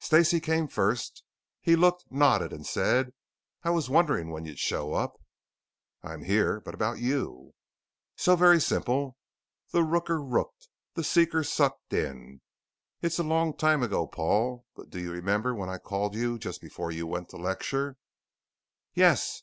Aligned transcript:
Stacey 0.00 0.40
came 0.40 0.68
first. 0.68 1.22
He 1.60 1.76
looked, 1.76 2.06
nodded, 2.10 2.50
and 2.50 2.66
said: 2.66 3.12
"I 3.62 3.68
was 3.68 3.90
wondering 3.90 4.30
when 4.30 4.46
you'd 4.46 4.58
show 4.58 4.94
up." 4.94 5.18
"I'm 6.02 6.22
here. 6.24 6.62
But 6.62 6.72
about 6.72 6.98
you?" 7.00 7.52
"So 8.16 8.36
very 8.36 8.58
simple. 8.58 9.18
The 9.72 9.82
rooker 9.82 10.18
rooked, 10.18 10.70
the 10.94 11.04
seeker 11.04 11.44
sucked 11.44 11.92
in. 11.92 12.40
It's 13.02 13.18
a 13.18 13.22
long 13.22 13.54
time 13.54 13.82
ago, 13.82 14.06
Paul 14.06 14.64
but 14.74 14.88
do 14.88 14.98
you 14.98 15.12
remember 15.12 15.54
when 15.54 15.68
I 15.68 15.76
called 15.76 16.14
you 16.14 16.38
just 16.38 16.62
before 16.62 16.90
you 16.90 17.06
went 17.06 17.28
to 17.28 17.36
lecture?" 17.36 17.98
"Yes. 18.94 19.42